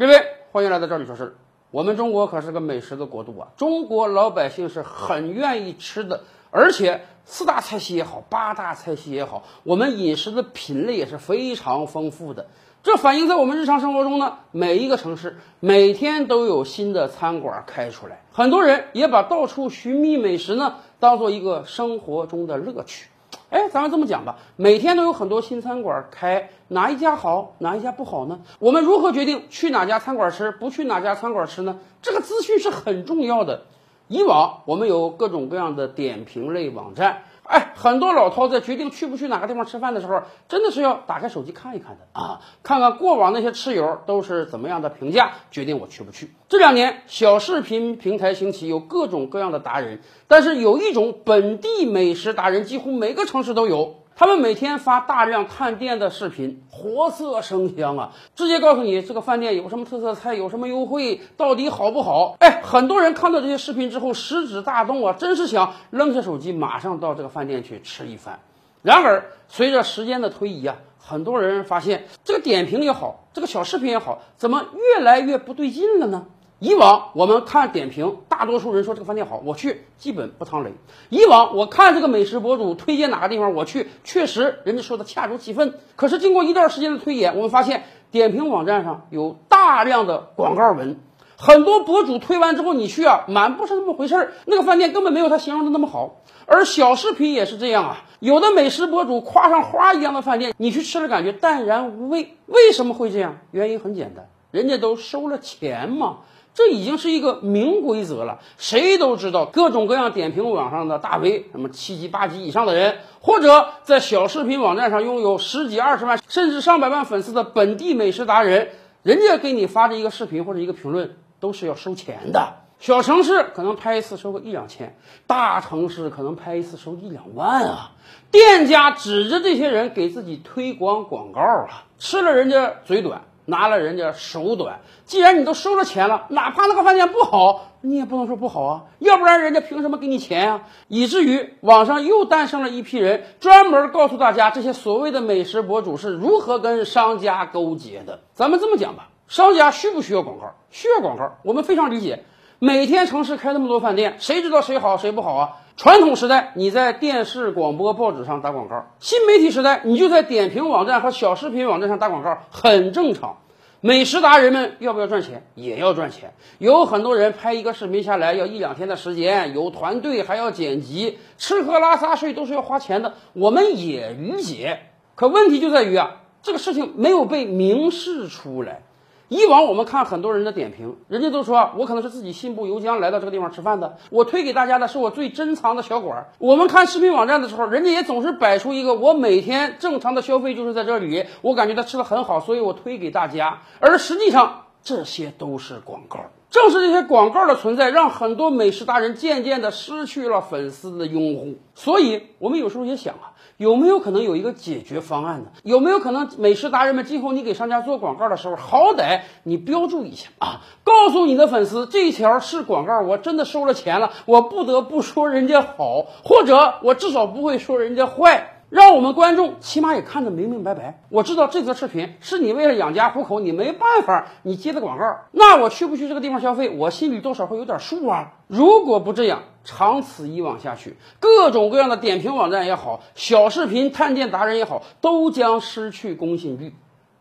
[0.00, 0.14] 各位，
[0.50, 1.32] 欢迎来到这里说事儿。
[1.70, 12.46] 我们中国可是个美食的国度啊，中国老百姓是很愿意吃的，而且四大菜系也好，八大菜系也好，我们饮食的品类也是非常丰富的。
[12.82, 23.10] 这反映在我们日常生活中呢，每一个城市每天都有新的餐馆开出来，很多人也把到处寻觅美食呢当做一个生活中的乐趣。
[23.50, 28.38] 哎，咱们这么讲吧，每天都有很多新餐馆开，哪一家好，哪一家不好呢？
[28.60, 31.76] 我们如何决定去哪家餐馆吃，不去哪家餐馆吃呢？
[32.00, 33.62] 这个资讯是很重要的。
[34.06, 46.30] 以往我们有各种各样的点评类网站，哎，很多老饕在决定去不去哪个地方吃饭的时候，真的是要打开手机看一看的啊，看看过往那些吃友都是怎么样的评价，决定我去不去。
[46.48, 53.99] 这两年小视频平台兴起，有各种各样的达人，但是有一种本地美食达人，几乎每个城市都有。
[54.20, 58.12] 他们每天发大量探店的视频，活色生香啊！
[58.36, 62.36] 直接告诉你这个饭店有什么特色菜，有什么优惠，到底好不好？
[62.40, 68.38] 哎，很多人看到这些视频之后，食指大动啊，真是想扔下手机，马上到这个饭店去吃一番。
[68.82, 76.26] 然而，随着时间的推移啊，很多人发现这个点评也好，这个小视频也好，怎么越来越不对劲了呢？
[76.60, 80.74] 以往我们看点评，大多数人说这个饭店好，我去基本不趟雷。
[81.08, 85.74] 以往我看这个美食博主推荐哪个地方，我去确实人家说的恰如其分。
[85.96, 91.00] 可是经过一段时间的推演，我们发现点评网站上有大量的广告文，
[91.38, 96.20] 很多博主推完之后你去啊，满不是那么回事儿，那个饭店根本没有他形容的那么好。
[96.44, 102.36] 而小视频也是这样啊，有的美食博主夸上花一样的饭店，你去吃了感觉淡然无味。
[102.44, 103.38] 为什么会这样？
[103.50, 106.18] 原因很简单，人家都收了钱嘛。
[106.52, 118.70] 这已经是一个明规则了，谁都知道，各种各样点评网上的大 V，什么七级、八级以上的人，或者在小视频网站上拥有十几、二十万甚至上百万粉丝的本地美食达人，
[119.02, 122.54] 人家给你发的一个视频或者一个评论都是要收钱的。
[122.80, 127.92] 小城市可能拍一次收个一两千，大城市可能拍一次收一两万啊！
[128.30, 133.20] 店家指着这些人给自己推广广告啊，吃了人家嘴短。
[133.50, 140.62] 拿了人家手短，既然你都收了钱了，哪怕那个饭店不好，你也不能说不好啊，要不然人家凭什么给你钱啊？
[140.88, 148.20] 以至于网上又诞生了一批人，专门告诉大家这些所谓的美食博主是如何跟商家勾结的。
[148.32, 150.54] 咱们这么讲吧，商家需不需要广告？
[150.70, 152.24] 需要广告，我们非常理解。
[152.62, 155.56] 每天城市开那么多饭店，谁知道谁好谁不好啊？
[155.80, 163.38] 传统时代，你在电视、广播、报纸上打广告；新媒体时代，你就在点评网站和小视频网站上打广告，很正常。
[163.80, 165.46] 美食达人们要不要赚钱？
[165.54, 166.34] 也要赚钱。
[166.58, 174.80] 有很多人拍一个视频下来要一两天的时间，有团队还要剪辑，吃喝拉撒睡都是要花钱的，我们也理解。
[175.14, 178.82] 可问题就在于啊，这个事情没有被明示出来。
[179.30, 186.26] 以往我们看很多人的点评，人家都说我可能是自己信步游江来到这个地方吃饭的，我推给大家的是我最珍藏的小馆。
[186.38, 193.62] 我们看视频网站的时候，人家也总是摆出一个我每天正常的消费就是在这里，我感觉他吃的很好，所以我推给大家。
[193.78, 196.18] 而实际上这些都是广告。
[196.50, 201.54] 正是这些广告的存在，让很多美食达人渐渐的失去了粉丝的拥护。
[201.76, 205.46] 所以，我们有时候也想啊，有没有可能有一个解决方案呢？
[205.62, 218.59] 有没有可能美食达人们今后你给商家做广告的时候，好歹你标注一下啊，告诉你的粉丝这条是广告，我真的收了钱了，我不得不说人家好，或者我至少不会说人家坏。
[218.70, 221.02] 让我们观众起码也看得明明白白。
[221.08, 225.04] 我知道这则视频是你为了养家糊口，你没办法，你接的广告。
[225.32, 228.34] 那我去不去这个地方消费，我心里多少会有点数啊。
[228.46, 236.72] 如果不这样，长此以往下去，各种各样的点评网站也好，小视频探店达人也好，都将失去公信力。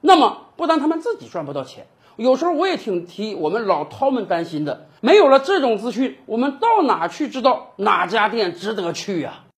[0.01, 4.85] 那么，不但他们自己赚不到钱，有时候我也挺替我们老饕们担心的。
[5.01, 9.45] 没有了这种资讯，我们到哪去知道哪家店值得去呀？